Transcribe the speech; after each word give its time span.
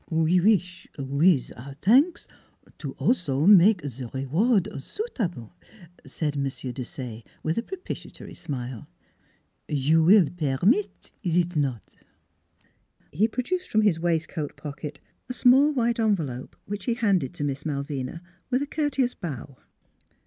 "We 0.09 0.39
wish 0.39 0.87
wiz 0.97 1.51
our 1.51 1.75
t'anks 1.75 2.25
to 2.79 2.93
also 2.93 3.41
make 3.45 3.85
ze 3.85 4.05
reward 4.11 4.67
suitable," 4.81 5.53
said 6.07 6.35
M. 6.35 6.45
Desaye, 6.45 7.21
with 7.43 7.59
a 7.59 7.61
propi 7.61 7.93
tiatory 7.95 8.35
smile, 8.35 8.87
"you 9.67 10.01
will 10.03 10.25
permit 10.35 11.11
is 11.21 11.37
it 11.37 11.55
not?" 11.55 11.93
He 13.11 13.27
produced 13.27 13.69
from 13.69 13.83
his 13.83 13.99
waistcoat 13.99 14.55
pocket 14.55 14.99
a 15.29 15.33
small 15.33 15.71
white 15.71 15.99
envelope 15.99 16.55
which 16.65 16.85
he 16.85 16.95
handed 16.95 17.35
to 17.35 17.43
Miss 17.43 17.63
Mal 17.63 17.83
vina, 17.83 18.23
with 18.49 18.63
a 18.63 18.65
courteous 18.65 19.13
bow. 19.13 19.55